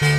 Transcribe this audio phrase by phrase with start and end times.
[0.00, 0.10] Mit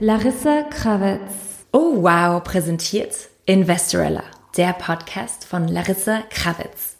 [0.00, 1.20] Larissa Krawitz.
[1.72, 3.14] Oh wow, präsentiert
[3.46, 4.24] Investorella,
[4.56, 6.96] der Podcast von Larissa Krawitz.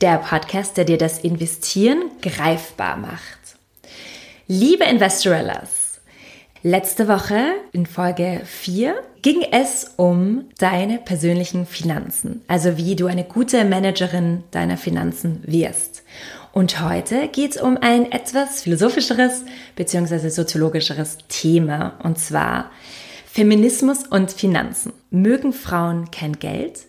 [0.00, 3.56] Der Podcast, der dir das Investieren greifbar macht.
[4.46, 5.85] Liebe Investorellas,
[6.66, 7.38] letzte Woche
[7.70, 14.42] in Folge 4 ging es um deine persönlichen Finanzen, also wie du eine gute Managerin
[14.50, 16.02] deiner Finanzen wirst.
[16.52, 19.44] Und heute geht es um ein etwas philosophischeres
[19.76, 20.28] bzw.
[20.28, 22.72] soziologischeres Thema, und zwar
[23.26, 24.92] Feminismus und Finanzen.
[25.10, 26.80] Mögen Frauen kein Geld?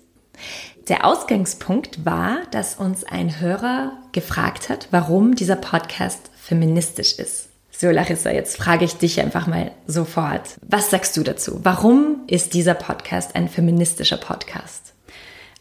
[0.88, 7.47] Der Ausgangspunkt war, dass uns ein Hörer gefragt hat, warum dieser Podcast feministisch ist.
[7.80, 10.58] So, Larissa, jetzt frage ich dich einfach mal sofort.
[10.68, 11.60] Was sagst du dazu?
[11.62, 14.96] Warum ist dieser Podcast ein feministischer Podcast?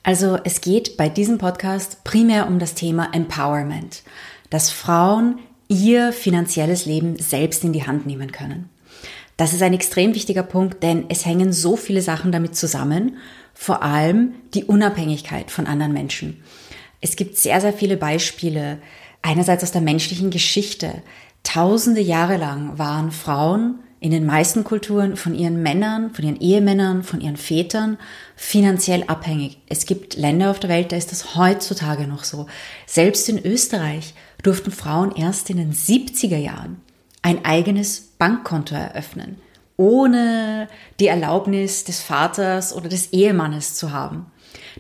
[0.03, 4.03] Also es geht bei diesem Podcast primär um das Thema Empowerment,
[4.49, 8.71] dass Frauen ihr finanzielles Leben selbst in die Hand nehmen können.
[9.37, 13.19] Das ist ein extrem wichtiger Punkt, denn es hängen so viele Sachen damit zusammen,
[13.53, 16.43] vor allem die Unabhängigkeit von anderen Menschen.
[17.03, 18.79] Es gibt sehr, sehr viele Beispiele,
[19.21, 21.03] einerseits aus der menschlichen Geschichte.
[21.47, 27.05] Tausende Jahre lang waren Frauen in den meisten Kulturen von ihren Männern, von ihren Ehemännern,
[27.05, 27.99] von ihren Vätern
[28.35, 29.61] finanziell abhängig.
[29.69, 32.47] Es gibt Länder auf der Welt, da ist das heutzutage noch so.
[32.85, 36.81] Selbst in Österreich durften Frauen erst in den 70er Jahren
[37.23, 39.37] ein eigenes Bankkonto eröffnen,
[39.77, 40.67] ohne
[40.99, 44.27] die Erlaubnis des Vaters oder des Ehemannes zu haben.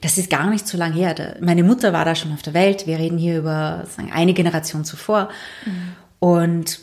[0.00, 1.36] Das ist gar nicht so lange her.
[1.40, 2.88] Meine Mutter war da schon auf der Welt.
[2.88, 5.28] Wir reden hier über sagen, eine Generation zuvor.
[5.64, 5.92] Mhm.
[6.26, 6.80] Und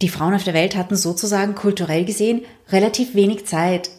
[0.00, 3.90] die Frauen auf der Welt hatten sozusagen kulturell gesehen relativ wenig Zeit,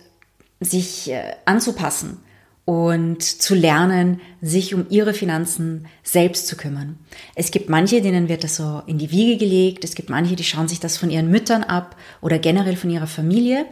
[0.61, 2.19] sich äh, anzupassen
[2.63, 6.97] und zu lernen, sich um ihre Finanzen selbst zu kümmern.
[7.35, 9.83] Es gibt manche, denen wird das so in die Wiege gelegt.
[9.83, 13.07] Es gibt manche, die schauen sich das von ihren Müttern ab oder generell von ihrer
[13.07, 13.65] Familie.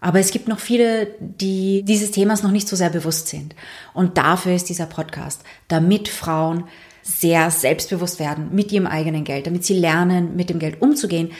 [0.00, 3.54] Aber es gibt noch viele, die dieses Themas noch nicht so sehr bewusst sind.
[3.92, 6.64] Und dafür ist dieser Podcast, damit Frauen
[7.04, 11.32] sehr selbstbewusst werden mit ihrem eigenen Geld, damit sie lernen, mit dem Geld umzugehen,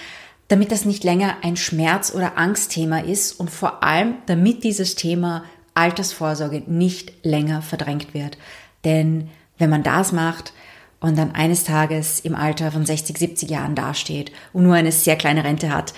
[0.49, 5.45] damit das nicht länger ein Schmerz- oder Angstthema ist und vor allem, damit dieses Thema
[5.73, 8.37] Altersvorsorge nicht länger verdrängt wird.
[8.85, 10.53] Denn wenn man das macht
[11.01, 15.17] und dann eines Tages im Alter von 60, 70 Jahren dasteht und nur eine sehr
[15.17, 15.95] kleine Rente hat,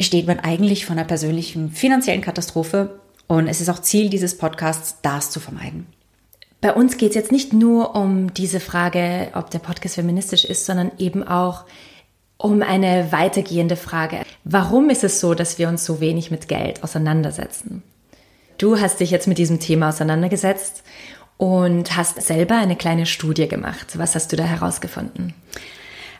[0.00, 4.98] steht man eigentlich vor einer persönlichen finanziellen Katastrophe und es ist auch Ziel dieses Podcasts,
[5.02, 5.86] das zu vermeiden.
[6.66, 10.66] Bei uns geht es jetzt nicht nur um diese Frage, ob der Podcast feministisch ist,
[10.66, 11.62] sondern eben auch
[12.38, 14.22] um eine weitergehende Frage.
[14.42, 17.84] Warum ist es so, dass wir uns so wenig mit Geld auseinandersetzen?
[18.58, 20.82] Du hast dich jetzt mit diesem Thema auseinandergesetzt
[21.36, 23.96] und hast selber eine kleine Studie gemacht.
[23.96, 25.34] Was hast du da herausgefunden?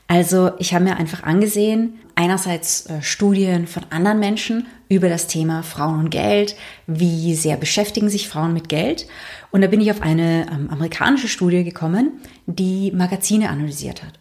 [0.09, 5.62] Also ich habe mir einfach angesehen, einerseits äh, Studien von anderen Menschen über das Thema
[5.62, 6.56] Frauen und Geld,
[6.87, 9.06] wie sehr beschäftigen sich Frauen mit Geld.
[9.50, 14.19] Und da bin ich auf eine ähm, amerikanische Studie gekommen, die Magazine analysiert hat.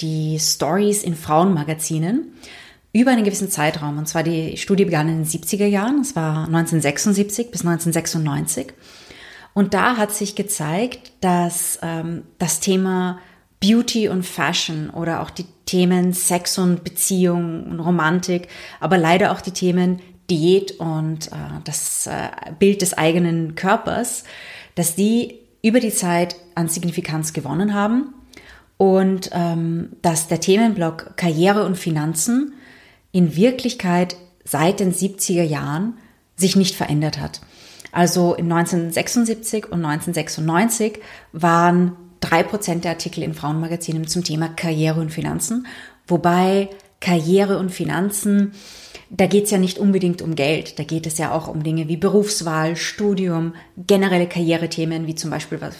[0.00, 2.32] Die Stories in Frauenmagazinen
[2.92, 3.96] über einen gewissen Zeitraum.
[3.96, 8.74] Und zwar die Studie begann in den 70er Jahren, es war 1976 bis 1996.
[9.54, 13.18] Und da hat sich gezeigt, dass ähm, das Thema
[13.66, 19.40] Beauty und Fashion oder auch die Themen Sex und Beziehung und Romantik, aber leider auch
[19.40, 20.00] die Themen
[20.30, 22.28] Diät und äh, das äh,
[22.58, 24.24] Bild des eigenen Körpers,
[24.74, 28.14] dass die über die Zeit an Signifikanz gewonnen haben
[28.76, 32.52] und ähm, dass der Themenblock Karriere und Finanzen
[33.10, 35.94] in Wirklichkeit seit den 70er Jahren
[36.36, 37.40] sich nicht verändert hat.
[37.90, 41.00] Also in 1976 und 1996
[41.32, 45.66] waren drei Prozent der Artikel in Frauenmagazinen zum Thema Karriere und Finanzen,
[46.06, 46.68] wobei
[47.00, 48.52] Karriere und Finanzen,
[49.10, 51.88] da geht es ja nicht unbedingt um Geld, da geht es ja auch um Dinge
[51.88, 55.76] wie Berufswahl, Studium, generelle Karrierethemen wie zum Beispiel, was,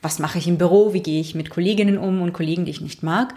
[0.00, 2.80] was mache ich im Büro, wie gehe ich mit Kolleginnen um und Kollegen, die ich
[2.80, 3.34] nicht mag.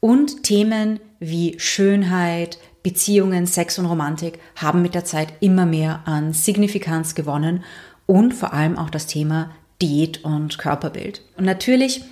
[0.00, 6.32] Und Themen wie Schönheit, Beziehungen, Sex und Romantik haben mit der Zeit immer mehr an
[6.32, 7.64] Signifikanz gewonnen.
[8.06, 11.22] Und vor allem auch das Thema Diät und Körperbild.
[11.36, 12.02] Und natürlich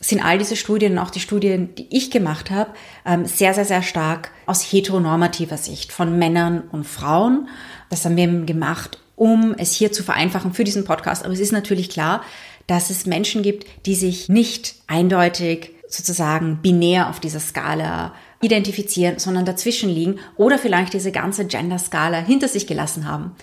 [0.00, 2.70] sind all diese Studien und auch die Studien, die ich gemacht habe,
[3.04, 7.48] ähm, sehr, sehr, sehr stark aus heteronormativer Sicht von Männern und Frauen.
[7.88, 11.24] Das haben wir gemacht, um es hier zu vereinfachen für diesen Podcast.
[11.24, 12.22] Aber es ist natürlich klar,
[12.66, 18.12] dass es Menschen gibt, die sich nicht eindeutig sozusagen binär auf dieser Skala
[18.42, 23.34] identifizieren, sondern dazwischen liegen oder vielleicht diese ganze Gender-Skala hinter sich gelassen haben.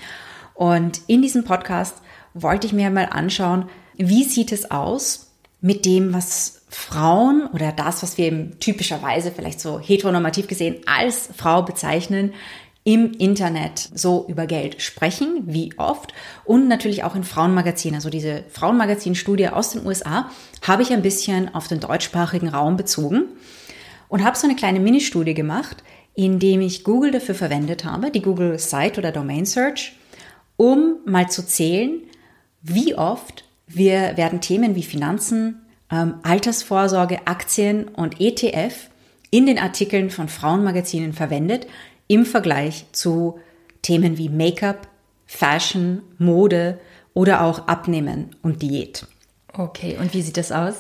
[0.54, 1.96] Und in diesem Podcast
[2.34, 5.32] wollte ich mir mal anschauen, wie sieht es aus
[5.62, 11.30] mit dem, was Frauen oder das, was wir eben typischerweise vielleicht so heteronormativ gesehen als
[11.36, 12.34] Frau bezeichnen,
[12.84, 16.14] im Internet so über Geld sprechen, wie oft
[16.44, 17.96] und natürlich auch in Frauenmagazinen.
[17.96, 20.30] Also diese Frauenmagazin-Studie aus den USA
[20.62, 23.30] habe ich ein bisschen auf den deutschsprachigen Raum bezogen
[24.10, 25.84] und habe so eine kleine Mini-Studie gemacht,
[26.14, 29.98] indem ich Google dafür verwendet habe, die Google Site oder Domain Search,
[30.58, 32.02] um mal zu zählen,
[32.64, 35.62] wie oft wir werden Themen wie Finanzen,
[35.92, 38.90] ähm, Altersvorsorge, Aktien und ETF
[39.30, 41.68] in den Artikeln von Frauenmagazinen verwendet
[42.08, 43.40] im Vergleich zu
[43.82, 44.88] Themen wie Make-up,
[45.26, 46.80] Fashion, Mode
[47.14, 49.06] oder auch Abnehmen und Diät.
[49.52, 50.76] Okay, und wie sieht das aus?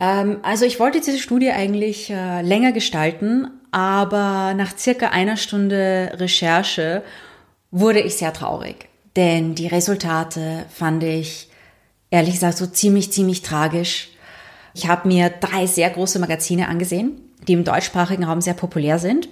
[0.00, 6.12] Ähm, also ich wollte diese Studie eigentlich äh, länger gestalten, aber nach circa einer Stunde
[6.14, 7.02] Recherche
[7.70, 11.48] wurde ich sehr traurig, denn die Resultate fand ich
[12.10, 14.10] ehrlich gesagt so ziemlich, ziemlich tragisch.
[14.74, 19.28] Ich habe mir drei sehr große Magazine angesehen, die im deutschsprachigen Raum sehr populär sind.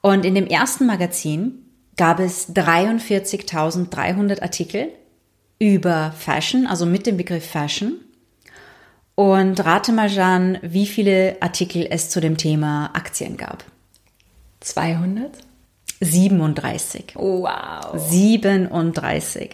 [0.00, 1.66] Und in dem ersten Magazin
[1.96, 4.88] gab es 43.300 Artikel
[5.58, 7.94] über Fashion, also mit dem Begriff Fashion.
[9.14, 13.64] Und rate mal, Jean, wie viele Artikel es zu dem Thema Aktien gab.
[14.60, 15.30] 200?
[16.02, 17.14] 37.
[17.16, 17.98] Oh, wow.
[17.98, 19.50] 37.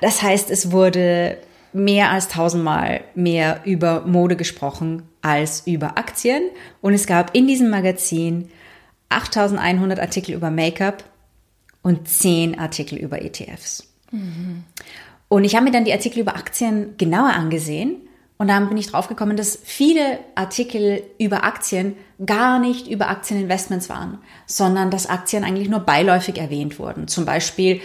[0.00, 1.38] Das heißt, es wurde
[1.72, 6.42] mehr als tausendmal mehr über Mode gesprochen als über Aktien.
[6.80, 8.48] Und es gab in diesem Magazin
[9.10, 11.04] 8100 Artikel über Make-up
[11.82, 13.88] und 10 Artikel über ETFs.
[14.10, 14.64] Mhm.
[15.28, 18.07] Und ich habe mir dann die Artikel über Aktien genauer angesehen
[18.38, 24.18] und dann bin ich draufgekommen, dass viele Artikel über Aktien gar nicht über Aktieninvestments waren,
[24.46, 27.08] sondern dass Aktien eigentlich nur beiläufig erwähnt wurden.
[27.08, 27.80] Zum Beispiel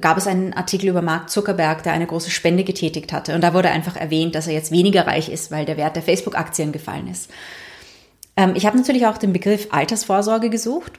[0.00, 3.36] gab es einen Artikel über Mark Zuckerberg, der eine große Spende getätigt hatte.
[3.36, 6.02] Und da wurde einfach erwähnt, dass er jetzt weniger reich ist, weil der Wert der
[6.02, 7.30] Facebook-Aktien gefallen ist.
[8.36, 10.94] Ähm, ich habe natürlich auch den Begriff Altersvorsorge gesucht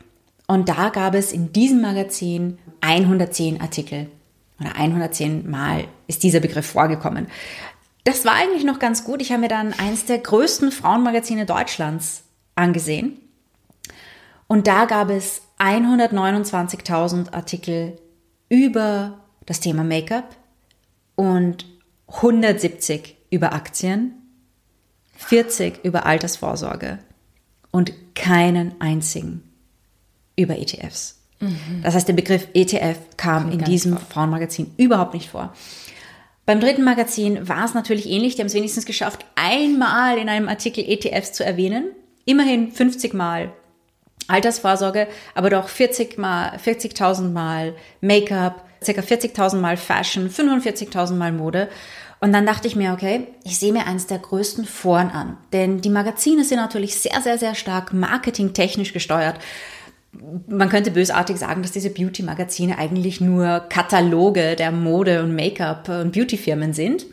[0.48, 4.07] und da gab es in diesem Magazin 110 Artikel
[4.59, 7.27] oder 110 Mal ist dieser Begriff vorgekommen.
[8.05, 9.21] Das war eigentlich noch ganz gut.
[9.21, 12.23] Ich habe mir dann eins der größten Frauenmagazine Deutschlands
[12.55, 13.19] angesehen
[14.47, 17.97] und da gab es 129.000 Artikel
[18.49, 20.35] über das Thema Make-up
[21.15, 21.65] und
[22.07, 24.13] 170 über Aktien,
[25.17, 26.99] 40 über Altersvorsorge
[27.71, 29.43] und keinen einzigen
[30.35, 31.19] über ETFs.
[31.39, 31.81] Mhm.
[31.83, 34.07] Das heißt, der Begriff ETF kam in diesem vor.
[34.09, 35.53] Frauenmagazin überhaupt nicht vor.
[36.45, 38.36] Beim dritten Magazin war es natürlich ähnlich.
[38.36, 41.92] Die haben es wenigstens geschafft, einmal in einem Artikel ETFs zu erwähnen.
[42.25, 43.51] Immerhin 50 Mal
[44.27, 48.92] Altersvorsorge, aber doch 40 mal, 40.000 Mal Make-up, ca.
[48.92, 51.69] 40.000 Mal Fashion, 45.000 Mal Mode.
[52.21, 55.38] Und dann dachte ich mir, okay, ich sehe mir eines der größten Foren an.
[55.53, 59.39] Denn die Magazine sind natürlich sehr, sehr, sehr stark marketingtechnisch gesteuert.
[60.47, 66.13] Man könnte bösartig sagen, dass diese Beauty-Magazine eigentlich nur Kataloge der Mode- und Make-up- und
[66.13, 67.06] Beauty-Firmen sind.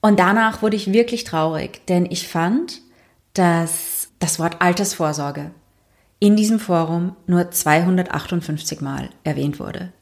[0.00, 2.80] Und danach wurde ich wirklich traurig, denn ich fand,
[3.34, 5.50] dass das Wort Altersvorsorge
[6.18, 9.92] in diesem Forum nur 258 Mal erwähnt wurde.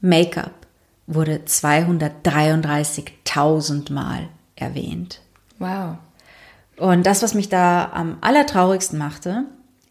[0.00, 0.66] Make-up
[1.06, 5.20] wurde 233.000 Mal erwähnt.
[5.58, 5.96] Wow.
[6.76, 9.44] Und das, was mich da am allertraurigsten machte,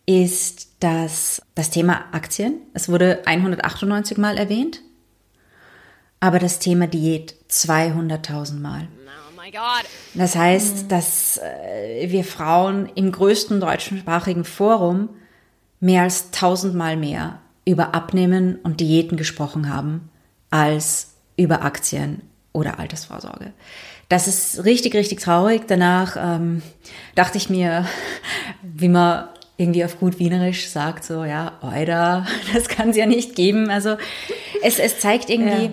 [0.09, 4.81] ist, dass das Thema Aktien, es wurde 198 Mal erwähnt,
[6.19, 8.87] aber das Thema Diät 200.000 Mal.
[9.37, 9.41] Oh
[10.15, 15.09] das heißt, dass äh, wir Frauen im größten deutschsprachigen Forum
[15.79, 20.09] mehr als 1000 Mal mehr über Abnehmen und Diäten gesprochen haben
[20.49, 23.53] als über Aktien oder Altersvorsorge.
[24.07, 25.63] Das ist richtig, richtig traurig.
[25.67, 26.63] Danach ähm,
[27.13, 27.85] dachte ich mir,
[28.63, 33.35] wie man irgendwie auf gut Wienerisch sagt, so, ja, Oida, das kann es ja nicht
[33.35, 33.69] geben.
[33.69, 33.97] Also
[34.63, 35.71] es, es zeigt irgendwie, ja.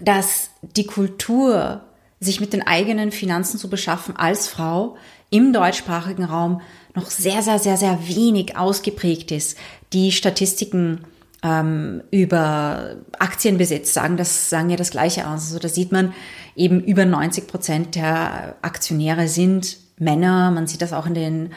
[0.00, 1.82] dass die Kultur,
[2.20, 4.96] sich mit den eigenen Finanzen zu beschaffen als Frau
[5.30, 6.60] im deutschsprachigen Raum
[6.94, 9.58] noch sehr, sehr, sehr, sehr wenig ausgeprägt ist.
[9.92, 11.00] Die Statistiken
[11.42, 15.46] ähm, über Aktienbesitz sagen das sagen ja das Gleiche aus.
[15.46, 16.14] Also da sieht man
[16.54, 20.52] eben über 90 Prozent der Aktionäre sind Männer.
[20.52, 21.50] Man sieht das auch in den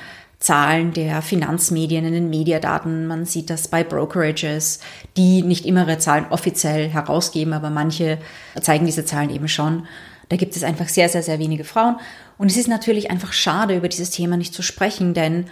[0.45, 3.07] Zahlen der Finanzmedien, in den Mediadaten.
[3.07, 4.79] Man sieht das bei Brokerages,
[5.17, 8.19] die nicht immer ihre Zahlen offiziell herausgeben, aber manche
[8.61, 9.87] zeigen diese Zahlen eben schon.
[10.29, 11.95] Da gibt es einfach sehr, sehr, sehr wenige Frauen.
[12.37, 15.45] Und es ist natürlich einfach schade, über dieses Thema nicht zu sprechen, denn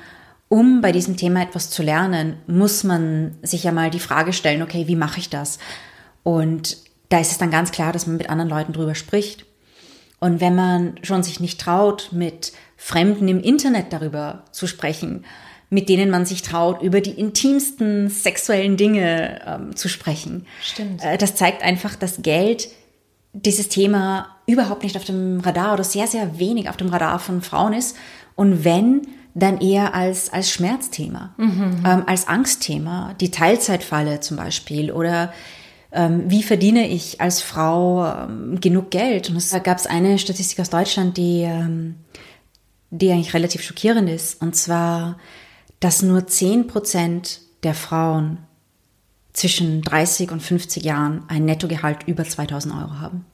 [0.47, 4.61] um bei diesem Thema etwas zu lernen, muss man sich ja mal die Frage stellen,
[4.61, 5.57] okay, wie mache ich das?
[6.21, 6.77] Und
[7.09, 9.47] da ist es dann ganz klar, dass man mit anderen Leuten drüber spricht.
[10.19, 12.53] Und wenn man schon sich nicht traut, mit
[12.85, 15.23] Fremden im Internet darüber zu sprechen,
[15.69, 20.45] mit denen man sich traut, über die intimsten sexuellen Dinge ähm, zu sprechen.
[20.61, 21.01] Stimmt.
[21.01, 22.67] Äh, das zeigt einfach, dass Geld
[23.31, 27.41] dieses Thema überhaupt nicht auf dem Radar oder sehr, sehr wenig auf dem Radar von
[27.41, 27.95] Frauen ist.
[28.35, 31.83] Und wenn, dann eher als, als Schmerzthema, mhm.
[31.85, 33.15] ähm, als Angstthema.
[33.21, 35.31] Die Teilzeitfalle zum Beispiel oder
[35.93, 39.29] ähm, wie verdiene ich als Frau ähm, genug Geld?
[39.29, 41.95] Und da gab es eine Statistik aus Deutschland, die, ähm,
[42.99, 44.41] die eigentlich relativ schockierend ist.
[44.41, 45.17] Und zwar,
[45.79, 48.37] dass nur 10 Prozent der Frauen
[49.33, 53.25] zwischen 30 und 50 Jahren ein Nettogehalt über 2000 Euro haben.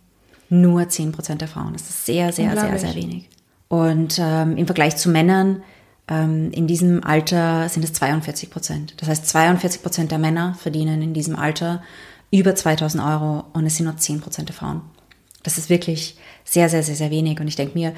[0.49, 1.73] Nur 10 Prozent der Frauen.
[1.73, 3.29] Das ist sehr, sehr, sehr, sehr wenig.
[3.67, 5.61] Und ähm, im Vergleich zu Männern
[6.07, 8.93] ähm, in diesem Alter sind es 42 Prozent.
[8.97, 11.83] Das heißt, 42 Prozent der Männer verdienen in diesem Alter
[12.31, 14.81] über 2000 Euro und es sind nur 10 Prozent der Frauen.
[15.43, 17.39] Das ist wirklich sehr, sehr, sehr, sehr wenig.
[17.39, 17.93] Und ich denke mir,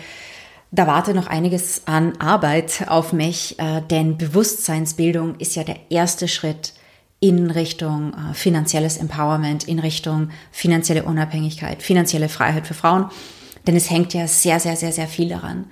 [0.72, 6.30] da wartet noch einiges an Arbeit auf mich, äh, denn Bewusstseinsbildung ist ja der erste
[6.30, 6.74] Schritt
[7.20, 13.06] in Richtung äh, finanzielles Empowerment, in Richtung finanzielle Unabhängigkeit, finanzielle Freiheit für Frauen.
[13.68, 15.66] Denn es hängt ja sehr, sehr, sehr, sehr viel daran.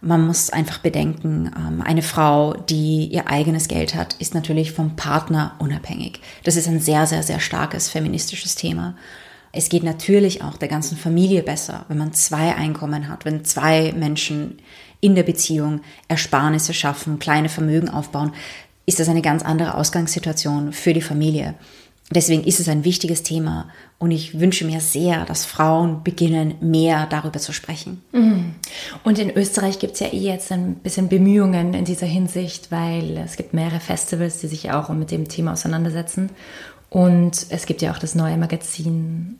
[0.00, 4.94] Man muss einfach bedenken, ähm, eine Frau, die ihr eigenes Geld hat, ist natürlich vom
[4.94, 6.20] Partner unabhängig.
[6.44, 8.94] Das ist ein sehr, sehr, sehr starkes feministisches Thema.
[9.56, 13.92] Es geht natürlich auch der ganzen Familie besser, wenn man zwei Einkommen hat, wenn zwei
[13.92, 14.58] Menschen
[15.00, 18.32] in der Beziehung Ersparnisse schaffen, kleine Vermögen aufbauen,
[18.84, 21.54] ist das eine ganz andere Ausgangssituation für die Familie.
[22.10, 27.06] Deswegen ist es ein wichtiges Thema und ich wünsche mir sehr, dass Frauen beginnen, mehr
[27.06, 28.02] darüber zu sprechen.
[28.12, 28.54] Mhm.
[29.02, 33.16] Und in Österreich gibt es ja eh jetzt ein bisschen Bemühungen in dieser Hinsicht, weil
[33.16, 36.30] es gibt mehrere Festivals, die sich auch mit dem Thema auseinandersetzen.
[36.90, 39.38] Und es gibt ja auch das neue Magazin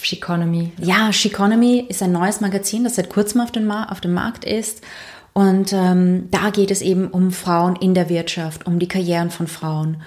[0.00, 0.72] Sheconomy.
[0.78, 4.82] Ja, Sheconomy ist ein neues Magazin, das seit kurzem auf, den auf dem Markt ist.
[5.32, 9.48] Und ähm, da geht es eben um Frauen in der Wirtschaft, um die Karrieren von
[9.48, 10.02] Frauen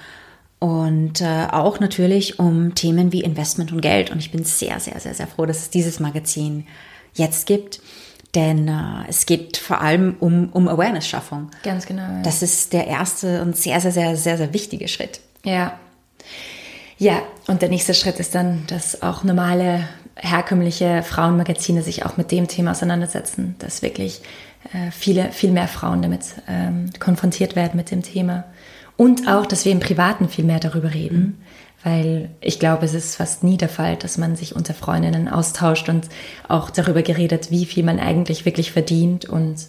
[0.60, 4.10] und äh, auch natürlich um Themen wie Investment und Geld.
[4.10, 6.66] Und ich bin sehr, sehr, sehr, sehr froh, dass es dieses Magazin
[7.14, 7.80] jetzt gibt.
[8.34, 11.50] Denn äh, es geht vor allem um, um Awareness-Schaffung.
[11.64, 12.02] Ganz genau.
[12.02, 12.22] Ja.
[12.24, 15.22] Das ist der erste und sehr, sehr, sehr, sehr, sehr wichtige Schritt.
[15.44, 15.78] Ja.
[16.98, 19.88] Ja, und der nächste Schritt ist dann, dass auch normale,
[20.20, 24.22] herkömmliche Frauenmagazine sich auch mit dem Thema auseinandersetzen, dass wirklich
[24.74, 28.46] äh, viele, viel mehr Frauen damit ähm, konfrontiert werden mit dem Thema.
[28.96, 31.20] Und auch, dass wir im Privaten viel mehr darüber reden.
[31.20, 31.38] Mhm.
[31.84, 35.88] Weil ich glaube, es ist fast nie der Fall, dass man sich unter Freundinnen austauscht
[35.88, 36.10] und
[36.48, 39.26] auch darüber geredet, wie viel man eigentlich wirklich verdient.
[39.26, 39.68] Und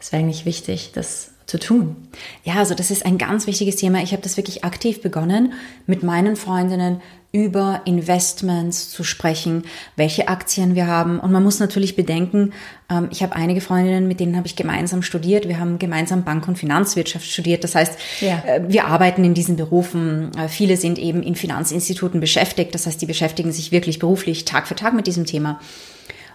[0.00, 1.96] es wäre eigentlich wichtig, das zu tun.
[2.44, 4.02] Ja, also das ist ein ganz wichtiges Thema.
[4.02, 5.52] Ich habe das wirklich aktiv begonnen,
[5.86, 7.00] mit meinen Freundinnen
[7.34, 9.64] über Investments zu sprechen,
[9.96, 11.18] welche Aktien wir haben.
[11.18, 12.52] Und man muss natürlich bedenken,
[12.88, 15.48] ähm, ich habe einige Freundinnen, mit denen habe ich gemeinsam studiert.
[15.48, 17.64] Wir haben gemeinsam Bank- und Finanzwirtschaft studiert.
[17.64, 18.40] Das heißt, ja.
[18.46, 20.30] Äh, wir arbeiten in diesen Berufen.
[20.38, 22.72] Äh, viele sind eben in Finanzinstituten beschäftigt.
[22.72, 25.58] Das heißt, die beschäftigen sich wirklich beruflich Tag für Tag mit diesem Thema.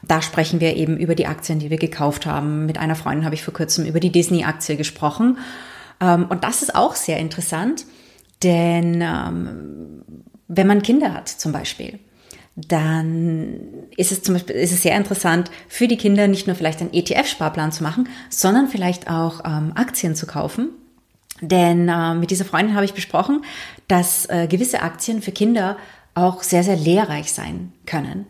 [0.03, 2.65] Da sprechen wir eben über die Aktien, die wir gekauft haben.
[2.65, 5.37] Mit einer Freundin habe ich vor kurzem über die Disney-Aktie gesprochen.
[5.99, 7.85] Ähm, und das ist auch sehr interessant,
[8.43, 10.03] denn ähm,
[10.47, 11.99] wenn man Kinder hat zum Beispiel,
[12.55, 13.59] dann
[13.95, 16.93] ist es zum Beispiel ist es sehr interessant für die Kinder nicht nur vielleicht einen
[16.93, 20.69] ETF-Sparplan zu machen, sondern vielleicht auch ähm, Aktien zu kaufen.
[21.41, 23.43] Denn äh, mit dieser Freundin habe ich besprochen,
[23.87, 25.77] dass äh, gewisse Aktien für Kinder
[26.15, 28.25] auch sehr, sehr lehrreich sein können.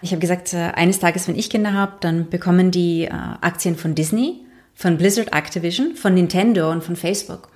[0.00, 3.76] Ich habe gesagt, äh, eines Tages, wenn ich Kinder habe, dann bekommen die äh, Aktien
[3.76, 7.48] von Disney, von Blizzard Activision, von Nintendo und von Facebook,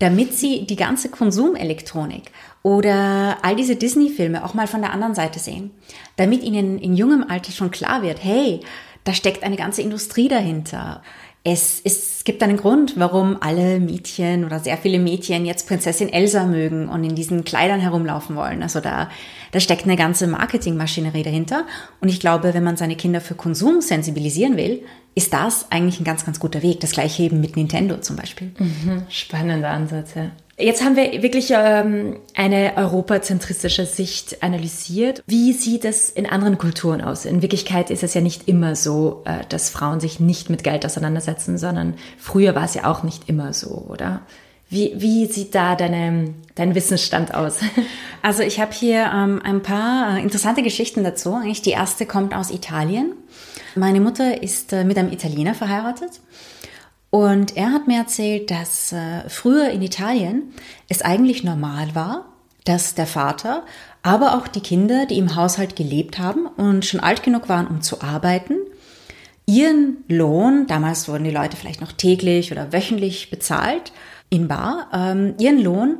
[0.00, 5.38] damit sie die ganze Konsumelektronik oder all diese Disney-Filme auch mal von der anderen Seite
[5.38, 5.70] sehen,
[6.16, 8.60] damit ihnen in jungem Alter schon klar wird, hey,
[9.04, 11.02] da steckt eine ganze Industrie dahinter.
[11.42, 16.44] Es, es gibt einen Grund, warum alle Mädchen oder sehr viele Mädchen jetzt Prinzessin Elsa
[16.44, 18.62] mögen und in diesen Kleidern herumlaufen wollen.
[18.62, 19.08] Also da,
[19.52, 21.64] da steckt eine ganze Marketingmaschinerie dahinter.
[22.00, 24.82] Und ich glaube, wenn man seine Kinder für Konsum sensibilisieren will,
[25.14, 26.80] ist das eigentlich ein ganz, ganz guter Weg.
[26.80, 28.52] Das gleiche eben mit Nintendo zum Beispiel.
[28.58, 30.30] Mhm, spannender Ansatz, ja.
[30.60, 35.22] Jetzt haben wir wirklich ähm, eine europazentristische Sicht analysiert.
[35.26, 37.24] Wie sieht es in anderen Kulturen aus?
[37.24, 40.84] In Wirklichkeit ist es ja nicht immer so, äh, dass Frauen sich nicht mit Geld
[40.84, 44.22] auseinandersetzen, sondern früher war es ja auch nicht immer so, oder?
[44.68, 47.58] Wie, wie sieht da deine, dein Wissensstand aus?
[48.22, 51.32] Also ich habe hier ähm, ein paar äh, interessante Geschichten dazu.
[51.32, 53.14] Eigentlich die erste kommt aus Italien.
[53.74, 56.20] Meine Mutter ist äh, mit einem Italiener verheiratet
[57.10, 60.52] und er hat mir erzählt, dass äh, früher in Italien
[60.88, 62.26] es eigentlich normal war,
[62.64, 63.64] dass der Vater,
[64.02, 67.82] aber auch die Kinder, die im Haushalt gelebt haben und schon alt genug waren, um
[67.82, 68.54] zu arbeiten,
[69.46, 73.92] ihren Lohn, damals wurden die Leute vielleicht noch täglich oder wöchentlich bezahlt,
[74.28, 75.96] in Bar, ähm, ihren Lohn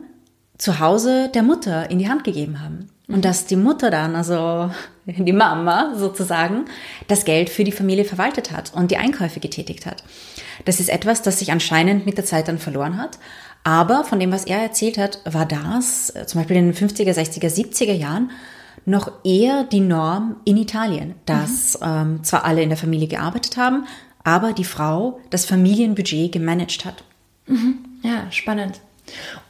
[0.56, 2.88] zu Hause der Mutter in die Hand gegeben haben.
[3.08, 4.70] Und dass die Mutter dann, also
[5.06, 6.66] die Mama sozusagen,
[7.08, 10.04] das Geld für die Familie verwaltet hat und die Einkäufe getätigt hat.
[10.64, 13.18] Das ist etwas, das sich anscheinend mit der Zeit dann verloren hat.
[13.62, 17.12] Aber von dem, was er erzählt hat, war das äh, zum Beispiel in den 50er,
[17.12, 18.30] 60er, 70er Jahren
[18.86, 21.86] noch eher die Norm in Italien, dass mhm.
[21.86, 23.86] ähm, zwar alle in der Familie gearbeitet haben,
[24.24, 27.04] aber die Frau das Familienbudget gemanagt hat.
[27.46, 27.78] Mhm.
[28.02, 28.80] Ja, spannend.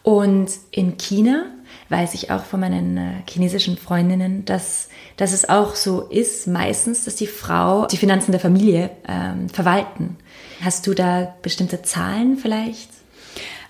[0.02, 1.47] Und in China
[1.88, 7.05] weiß ich auch von meinen äh, chinesischen Freundinnen, dass, dass es auch so ist, meistens,
[7.05, 10.17] dass die Frau die Finanzen der Familie ähm, verwalten.
[10.62, 12.90] Hast du da bestimmte Zahlen vielleicht?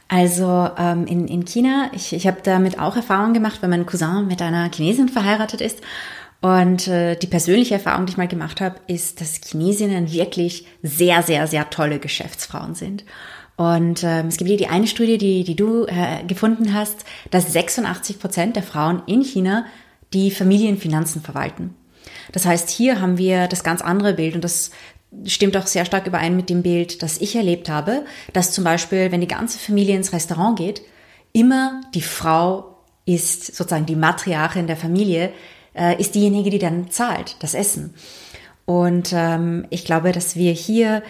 [0.09, 4.26] Also ähm, in, in China, ich, ich habe damit auch Erfahrungen gemacht, weil mein Cousin
[4.26, 5.80] mit einer Chinesin verheiratet ist.
[6.40, 11.23] Und äh, die persönliche Erfahrung, die ich mal gemacht habe, ist, dass Chinesinnen wirklich sehr,
[11.23, 13.04] sehr, sehr tolle Geschäftsfrauen sind.
[13.56, 17.52] Und ähm, es gibt hier die eine Studie, die, die du äh, gefunden hast, dass
[17.52, 19.66] 86 Prozent der Frauen in China
[20.14, 21.75] die Familienfinanzen verwalten.
[22.32, 24.70] Das heißt, hier haben wir das ganz andere Bild und das
[25.24, 29.10] stimmt auch sehr stark überein mit dem Bild, das ich erlebt habe, dass zum Beispiel,
[29.12, 30.82] wenn die ganze Familie ins Restaurant geht,
[31.32, 32.76] immer die Frau
[33.06, 35.32] ist sozusagen die Matriarchin der Familie,
[35.74, 37.94] äh, ist diejenige, die dann zahlt, das Essen.
[38.66, 41.02] Und ähm, ich glaube, dass wir hier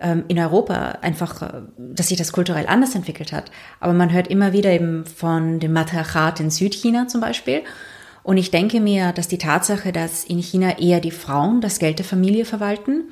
[0.00, 3.50] ähm, in Europa einfach, äh, dass sich das kulturell anders entwickelt hat.
[3.80, 7.62] Aber man hört immer wieder eben von dem Matriarchat in Südchina zum Beispiel.
[8.22, 11.98] Und ich denke mir, dass die Tatsache, dass in China eher die Frauen das Geld
[11.98, 13.08] der Familie verwalten,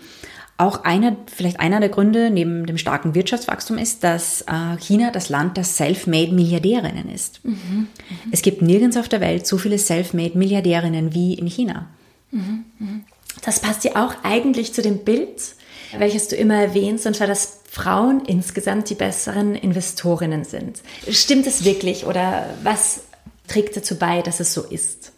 [0.59, 5.29] auch einer, vielleicht einer der Gründe neben dem starken Wirtschaftswachstum ist, dass äh, China das
[5.29, 7.45] Land der self-made Milliardärinnen ist.
[7.45, 7.89] Mhm, mhm.
[8.33, 11.89] Es gibt nirgends auf der Welt so viele self-made Milliardärinnen wie in China.
[12.31, 13.05] Mhm, mhm.
[13.43, 15.55] das passt ja auch eigentlich zu dem Bild,
[15.97, 20.81] welches du immer erwähnst, und zwar, dass Frauen insgesamt die besseren Investorinnen sind.
[21.09, 23.03] Stimmt es wirklich oder was
[23.47, 25.13] trägt dazu bei, dass es so ist?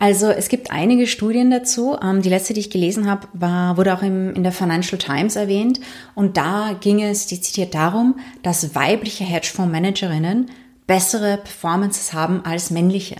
[0.00, 1.96] Also es gibt einige Studien dazu.
[2.02, 5.36] Ähm, die letzte, die ich gelesen habe, war, wurde auch im, in der Financial Times
[5.36, 5.78] erwähnt.
[6.14, 10.50] Und da ging es dezidiert darum, dass weibliche Hedgefondsmanagerinnen
[10.86, 13.16] bessere Performances haben als männliche.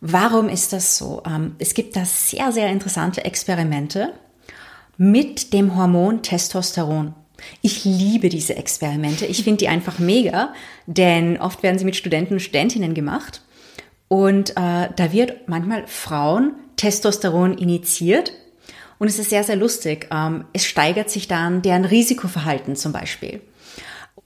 [0.00, 1.22] Warum ist das so?
[1.26, 4.14] Ähm, es gibt da sehr, sehr interessante Experimente
[4.96, 7.12] mit dem Hormon Testosteron.
[7.60, 9.26] Ich liebe diese Experimente.
[9.26, 10.54] Ich finde die einfach mega,
[10.86, 13.42] denn oft werden sie mit Studenten und Studentinnen gemacht.
[14.12, 18.34] Und äh, da wird manchmal Frauen Testosteron initiiert.
[18.98, 20.10] Und es ist sehr, sehr lustig.
[20.12, 23.40] Ähm, es steigert sich dann deren Risikoverhalten zum Beispiel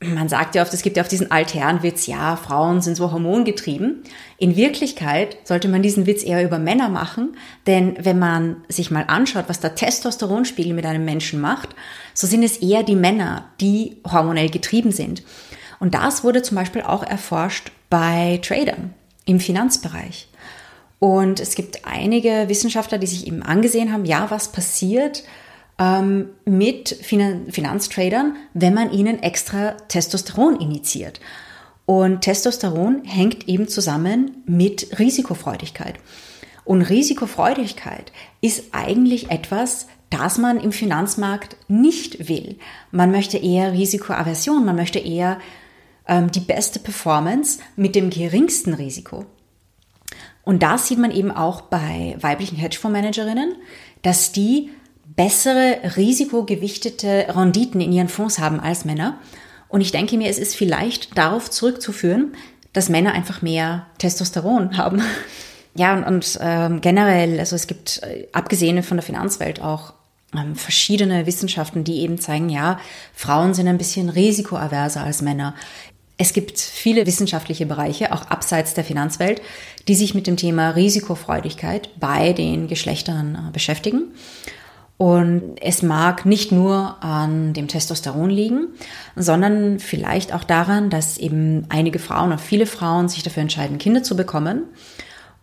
[0.01, 4.03] man sagt ja oft, es gibt ja auch diesen Altherrenwitz, ja, Frauen sind so hormongetrieben.
[4.37, 7.35] In Wirklichkeit sollte man diesen Witz eher über Männer machen,
[7.67, 11.71] denn wenn man sich mal anschaut, was der Testosteronspiegel mit einem Menschen macht,
[12.13, 15.23] so sind es eher die Männer, die hormonell getrieben sind.
[15.79, 18.93] Und das wurde zum Beispiel auch erforscht bei Tradern
[19.27, 20.29] im Finanzbereich.
[20.99, 25.25] Und es gibt einige Wissenschaftler, die sich eben angesehen haben, ja, was passiert,
[25.79, 31.21] ähm, mit Finan Finanztradern, wenn man ihnen extra Testosteron initiiert.
[31.85, 35.97] Und Testosteron hängt eben zusammen mit Risikofreudigkeit.
[36.65, 38.11] Und Risikofreudigkeit
[38.41, 42.57] ist eigentlich etwas, das man im Finanzmarkt nicht will.
[42.91, 45.39] Man möchte eher Risikoaversion, man möchte eher
[46.09, 49.27] ähm, die beste Performance mit dem geringsten Risiko.
[50.43, 53.57] Und da sieht man eben auch bei weiblichen Hedgefondsmanagerinnen,
[54.03, 54.71] dass die
[55.17, 59.19] bessere risikogewichtete Renditen in ihren Fonds haben als Männer.
[59.69, 62.35] Und ich denke mir, es ist vielleicht darauf zurückzuführen,
[62.73, 65.03] dass Männer einfach mehr Testosteron haben.
[65.75, 69.95] Ja, und, und ähm, generell, also es gibt, äh, abgesehen von der Finanzwelt, auch
[70.35, 72.79] ähm, verschiedene Wissenschaften, die eben zeigen, ja,
[73.15, 75.55] Frauen sind ein bisschen risikoaverser als Männer.
[76.19, 79.43] Es gibt viele wissenschaftliche Bereiche, auch abseits der Finanzwelt,
[79.87, 84.13] die sich mit dem Thema Risikofreudigkeit bei den Geschlechtern äh, beschäftigen.
[84.99, 88.69] Und es mag nicht nur an dem Testosteron liegen,
[89.15, 94.03] sondern vielleicht auch daran, dass eben einige Frauen, auch viele Frauen sich dafür entscheiden, Kinder
[94.03, 94.63] zu bekommen.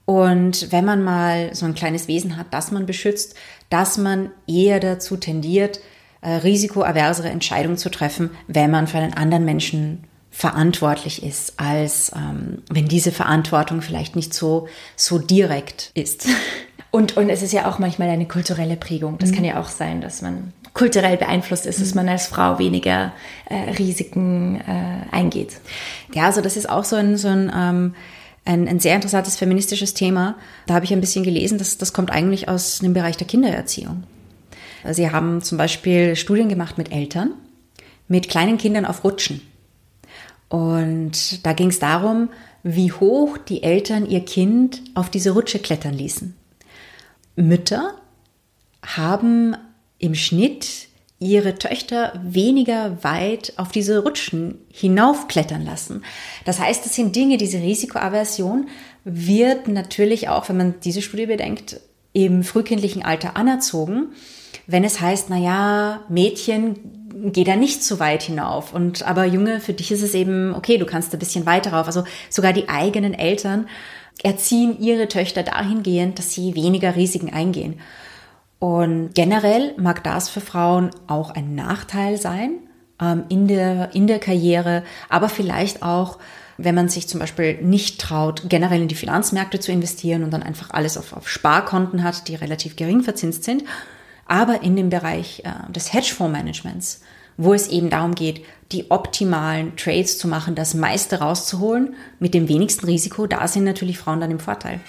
[0.05, 3.35] Und wenn man mal so ein kleines Wesen hat, das man beschützt,
[3.69, 5.79] dass man eher dazu tendiert,
[6.21, 12.63] äh, risikoaversere Entscheidungen zu treffen, wenn man für einen anderen Menschen verantwortlich ist, als ähm,
[12.69, 16.27] wenn diese Verantwortung vielleicht nicht so, so direkt ist.
[16.89, 19.17] Und, und es ist ja auch manchmal eine kulturelle Prägung.
[19.17, 19.35] Das mhm.
[19.35, 23.13] kann ja auch sein, dass man kulturell beeinflusst ist, dass man als Frau weniger
[23.49, 25.57] äh, Risiken äh, eingeht.
[26.13, 27.95] Ja, also das ist auch so ein, so ein, ähm,
[28.45, 30.35] ein, ein sehr interessantes feministisches Thema.
[30.67, 34.03] Da habe ich ein bisschen gelesen, dass das kommt eigentlich aus dem Bereich der Kindererziehung.
[34.91, 37.33] Sie haben zum Beispiel Studien gemacht mit Eltern,
[38.07, 39.41] mit kleinen Kindern auf Rutschen.
[40.53, 42.29] Und da ging es darum,
[42.61, 46.35] wie hoch die Eltern ihr Kind auf diese Rutsche klettern ließen.
[47.35, 47.95] Mütter
[48.85, 49.57] haben
[49.97, 56.03] im Schnitt ihre Töchter weniger weit auf diese Rutschen hinaufklettern lassen.
[56.45, 58.67] Das heißt, das sind Dinge, diese Risikoaversion
[59.05, 61.79] wird natürlich auch, wenn man diese Studie bedenkt,
[62.11, 64.09] im frühkindlichen Alter anerzogen,
[64.67, 69.59] wenn es heißt, na ja, Mädchen, geh da nicht so weit hinauf und aber Junge,
[69.59, 71.87] für dich ist es eben okay, du kannst ein bisschen weiter rauf.
[71.87, 73.67] Also sogar die eigenen Eltern
[74.21, 77.79] erziehen ihre Töchter dahingehend, dass sie weniger Risiken eingehen.
[78.59, 82.59] Und generell mag das für Frauen auch ein Nachteil sein
[83.01, 86.17] ähm, in, der, in der Karriere, aber vielleicht auch,
[86.57, 90.43] wenn man sich zum Beispiel nicht traut, generell in die Finanzmärkte zu investieren und dann
[90.43, 93.63] einfach alles auf, auf Sparkonten hat, die relativ gering verzinst sind,
[94.25, 97.01] aber in dem Bereich äh, des Hedgefondsmanagements,
[97.37, 102.47] wo es eben darum geht, die optimalen Trades zu machen, das meiste rauszuholen mit dem
[102.47, 104.79] wenigsten Risiko, da sind natürlich Frauen dann im Vorteil.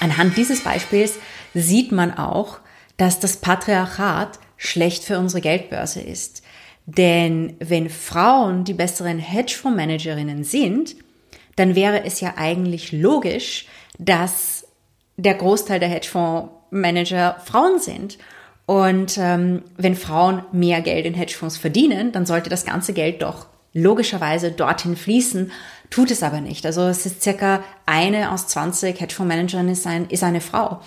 [0.00, 1.14] Anhand dieses Beispiels
[1.54, 2.58] sieht man auch,
[2.96, 6.42] dass das Patriarchat schlecht für unsere Geldbörse ist.
[6.86, 10.96] Denn wenn Frauen die besseren Hedgefondsmanagerinnen sind,
[11.56, 13.66] dann wäre es ja eigentlich logisch,
[13.98, 14.66] dass
[15.16, 18.18] der Großteil der Hedgefondsmanager Frauen sind.
[18.68, 23.46] Und ähm, wenn Frauen mehr Geld in Hedgefonds verdienen, dann sollte das ganze Geld doch
[23.72, 25.50] logischerweise dorthin fließen,
[25.88, 26.66] tut es aber nicht.
[26.66, 30.82] Also es ist circa eine aus 20 Hedgefondsmanagern ist, ein, ist eine Frau.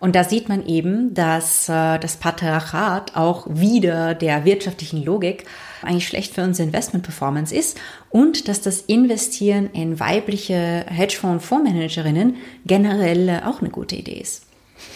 [0.00, 5.44] Und da sieht man eben, dass äh, das Patriarchat auch wieder der wirtschaftlichen Logik
[5.82, 13.60] eigentlich schlecht für unsere Investment-Performance ist und dass das Investieren in weibliche Hedgefonds-Fondsmanagerinnen generell auch
[13.60, 14.46] eine gute Idee ist.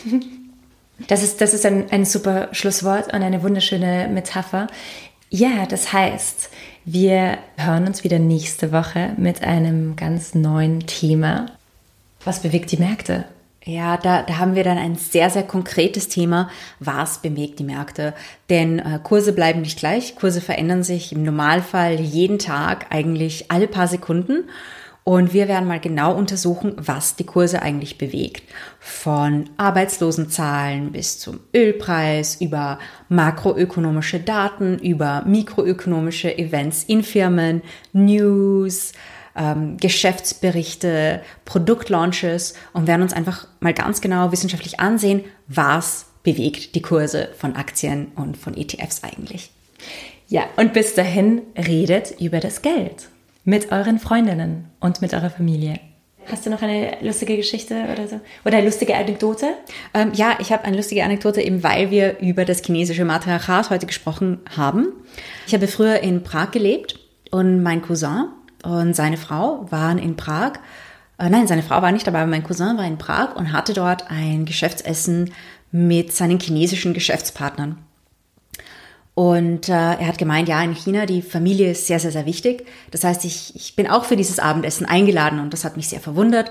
[1.08, 4.66] Das ist, das ist ein, ein super Schlusswort und eine wunderschöne Metapher.
[5.30, 6.50] Ja, das heißt,
[6.84, 11.46] wir hören uns wieder nächste Woche mit einem ganz neuen Thema.
[12.24, 13.24] Was bewegt die Märkte?
[13.64, 16.50] Ja, da, da haben wir dann ein sehr, sehr konkretes Thema.
[16.78, 18.14] Was bewegt die Märkte?
[18.48, 20.16] Denn äh, Kurse bleiben nicht gleich.
[20.16, 24.48] Kurse verändern sich im Normalfall jeden Tag, eigentlich alle paar Sekunden.
[25.04, 28.42] Und wir werden mal genau untersuchen, was die Kurse eigentlich bewegt.
[28.78, 38.92] Von Arbeitslosenzahlen bis zum Ölpreis, über makroökonomische Daten, über mikroökonomische Events in Firmen, News,
[39.34, 46.82] ähm, Geschäftsberichte, Produktlaunches und werden uns einfach mal ganz genau wissenschaftlich ansehen, was bewegt die
[46.82, 49.50] Kurse von Aktien und von ETFs eigentlich.
[50.28, 53.08] Ja, und bis dahin redet über das Geld
[53.50, 55.80] mit euren Freundinnen und mit eurer Familie.
[56.30, 58.20] Hast du noch eine lustige Geschichte oder so?
[58.44, 59.48] Oder eine lustige Anekdote?
[59.92, 63.86] Ähm, ja, ich habe eine lustige Anekdote, eben weil wir über das chinesische Matriarchat heute
[63.86, 64.92] gesprochen haben.
[65.48, 67.00] Ich habe früher in Prag gelebt
[67.32, 68.28] und mein Cousin
[68.62, 70.52] und seine Frau waren in Prag.
[71.18, 73.72] Äh, nein, seine Frau war nicht dabei, aber mein Cousin war in Prag und hatte
[73.72, 75.32] dort ein Geschäftsessen
[75.72, 77.78] mit seinen chinesischen Geschäftspartnern.
[79.14, 82.66] Und äh, er hat gemeint, ja, in China, die Familie ist sehr, sehr, sehr wichtig.
[82.90, 86.00] Das heißt, ich, ich bin auch für dieses Abendessen eingeladen und das hat mich sehr
[86.00, 86.50] verwundert.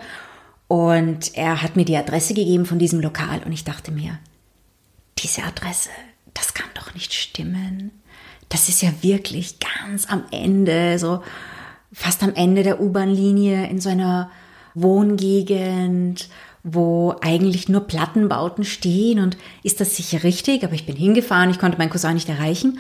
[0.68, 4.20] Und er hat mir die Adresse gegeben von diesem Lokal und ich dachte mir,
[5.18, 5.90] diese Adresse,
[6.34, 7.92] das kann doch nicht stimmen.
[8.50, 11.24] Das ist ja wirklich ganz am Ende, so
[11.92, 14.30] fast am Ende der U-Bahn-Linie in so einer
[14.76, 16.30] Wohngegend,
[16.64, 20.64] wo eigentlich nur Plattenbauten stehen und ist das sicher richtig?
[20.64, 22.80] Aber ich bin hingefahren, ich konnte meinen Cousin nicht erreichen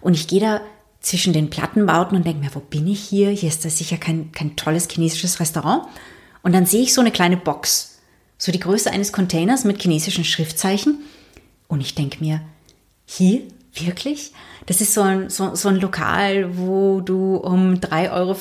[0.00, 0.60] und ich gehe da
[1.00, 3.30] zwischen den Plattenbauten und denke mir, wo bin ich hier?
[3.30, 5.84] Hier ist das sicher kein, kein tolles chinesisches Restaurant.
[6.42, 8.00] Und dann sehe ich so eine kleine Box,
[8.36, 10.98] so die Größe eines Containers mit chinesischen Schriftzeichen.
[11.68, 12.42] Und ich denke mir,
[13.06, 13.42] hier
[13.74, 14.32] Wirklich?
[14.66, 18.36] Das ist so ein, so, so ein Lokal, wo du um 3,50 Euro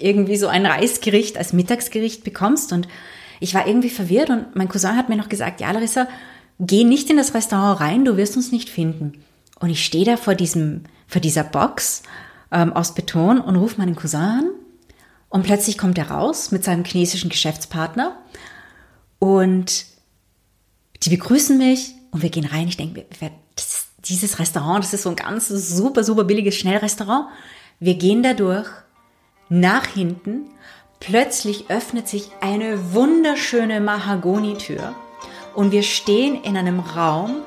[0.00, 2.72] irgendwie so ein Reisgericht als Mittagsgericht bekommst.
[2.72, 2.88] Und
[3.42, 6.06] ich war irgendwie verwirrt und mein Cousin hat mir noch gesagt, ja Larissa,
[6.58, 9.24] geh nicht in das Restaurant rein, du wirst uns nicht finden.
[9.58, 12.02] Und ich stehe da vor diesem, vor dieser Box
[12.50, 14.50] ähm, aus Beton und rufe meinen Cousin an.
[15.28, 18.16] Und plötzlich kommt er raus mit seinem chinesischen Geschäftspartner
[19.18, 19.86] und
[21.02, 22.68] die begrüßen mich und wir gehen rein.
[22.68, 23.06] Ich denke,
[24.04, 27.28] dieses Restaurant, das ist so ein ganz super, super billiges Schnellrestaurant.
[27.80, 28.68] Wir gehen da durch.
[29.48, 30.50] nach hinten.
[31.04, 34.94] Plötzlich öffnet sich eine wunderschöne Mahagonitür
[35.52, 37.38] und wir stehen in einem Raum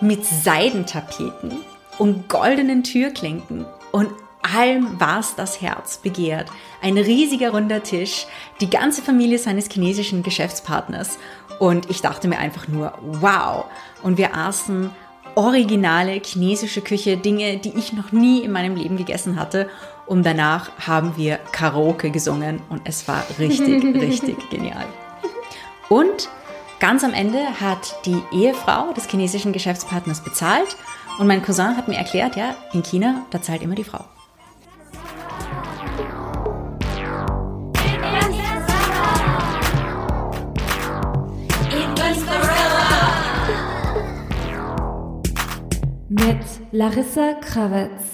[0.00, 1.52] mit Seidentapeten
[1.98, 4.08] und goldenen Türklinken und
[4.42, 6.50] allem, was das Herz begehrt.
[6.82, 8.26] Ein riesiger runder Tisch,
[8.60, 11.18] die ganze Familie seines chinesischen Geschäftspartners.
[11.60, 13.66] Und ich dachte mir einfach nur, wow.
[14.02, 14.90] Und wir aßen
[15.36, 19.68] originale chinesische Küche, Dinge, die ich noch nie in meinem Leben gegessen hatte.
[20.06, 24.86] Und danach haben wir Karaoke gesungen und es war richtig, richtig genial.
[25.88, 26.28] Und
[26.78, 30.76] ganz am Ende hat die Ehefrau des chinesischen Geschäftspartners bezahlt
[31.18, 34.04] und mein Cousin hat mir erklärt, ja, in China, da zahlt immer die Frau.
[46.14, 48.13] mit Larissa Krawitz.